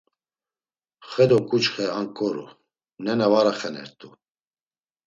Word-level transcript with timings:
Xe 1.09 1.23
do 1.29 1.37
ǩuçxe 1.49 1.85
anǩoru, 1.99 2.45
nena 3.03 3.27
var 3.31 3.47
axenert̆u. 3.51 4.09